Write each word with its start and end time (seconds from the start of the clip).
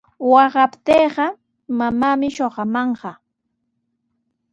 Waqaptiiqa 0.31 1.25
mamaami 1.77 2.27
shuqamanqa. 2.35 3.11